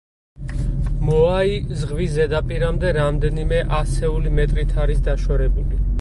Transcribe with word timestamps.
მოაი 1.09 1.59
ზღვის 1.81 2.15
ზედაპირამდე 2.15 2.95
რამდენიმე 2.99 3.61
ასეული 3.81 4.35
მეტრით 4.41 4.77
არის 4.87 5.09
დაშორებული. 5.11 5.83